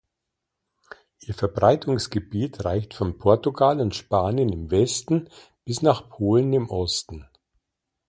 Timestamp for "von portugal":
2.95-3.79